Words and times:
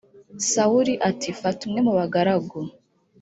sawuli 0.51 0.93
ati 1.09 1.29
“fata 1.39 1.61
umwe 1.67 1.79
mu 1.87 1.93
bagaragu” 1.99 2.57